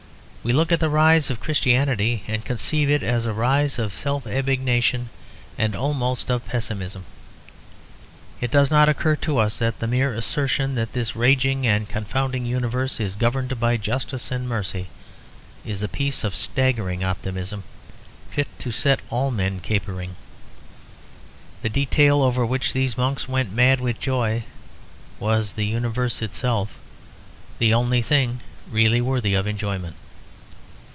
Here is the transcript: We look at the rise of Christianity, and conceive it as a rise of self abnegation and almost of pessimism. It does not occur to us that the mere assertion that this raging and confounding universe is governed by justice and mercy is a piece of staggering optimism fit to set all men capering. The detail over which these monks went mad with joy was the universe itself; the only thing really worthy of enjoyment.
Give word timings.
We 0.43 0.53
look 0.53 0.71
at 0.71 0.79
the 0.79 0.89
rise 0.89 1.29
of 1.29 1.39
Christianity, 1.39 2.23
and 2.27 2.43
conceive 2.43 2.89
it 2.89 3.03
as 3.03 3.27
a 3.27 3.31
rise 3.31 3.77
of 3.77 3.93
self 3.93 4.25
abnegation 4.25 5.09
and 5.55 5.75
almost 5.75 6.31
of 6.31 6.47
pessimism. 6.47 7.05
It 8.41 8.49
does 8.49 8.71
not 8.71 8.89
occur 8.89 9.15
to 9.17 9.37
us 9.37 9.59
that 9.59 9.77
the 9.77 9.85
mere 9.85 10.15
assertion 10.15 10.73
that 10.73 10.93
this 10.93 11.15
raging 11.15 11.67
and 11.67 11.87
confounding 11.87 12.47
universe 12.47 12.99
is 12.99 13.13
governed 13.13 13.59
by 13.59 13.77
justice 13.77 14.31
and 14.31 14.49
mercy 14.49 14.87
is 15.63 15.83
a 15.83 15.87
piece 15.87 16.23
of 16.23 16.33
staggering 16.35 17.03
optimism 17.03 17.63
fit 18.31 18.47
to 18.61 18.71
set 18.71 19.01
all 19.11 19.29
men 19.29 19.59
capering. 19.59 20.15
The 21.61 21.69
detail 21.69 22.23
over 22.23 22.43
which 22.47 22.73
these 22.73 22.97
monks 22.97 23.29
went 23.29 23.53
mad 23.53 23.79
with 23.79 23.99
joy 23.99 24.43
was 25.19 25.51
the 25.53 25.67
universe 25.67 26.19
itself; 26.23 26.79
the 27.59 27.75
only 27.75 28.01
thing 28.01 28.39
really 28.71 29.01
worthy 29.01 29.35
of 29.35 29.45
enjoyment. 29.45 29.97